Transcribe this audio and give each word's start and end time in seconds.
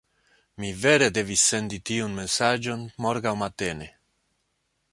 Mi 0.59 0.69
vere 0.83 1.09
devis 1.17 1.43
sendi 1.49 1.79
tiun 1.89 2.15
mesaĝon 2.21 2.87
morgaŭ 3.07 3.35
matene. 3.43 3.91